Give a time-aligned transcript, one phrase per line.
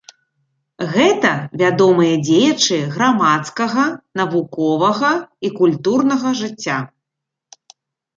[0.93, 3.83] Гэта вядомыя дзеячы грамадскага,
[4.21, 5.11] навуковага
[5.49, 6.79] і культурнага жыцця.